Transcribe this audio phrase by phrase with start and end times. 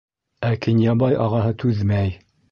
[0.47, 2.17] Ә Кинйәбай ағаһы түҙмәй: